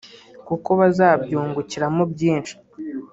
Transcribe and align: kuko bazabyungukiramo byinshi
kuko 0.47 0.69
bazabyungukiramo 0.79 2.01
byinshi 2.13 2.53